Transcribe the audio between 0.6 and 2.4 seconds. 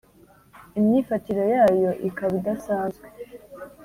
imyifatire yayo ikaba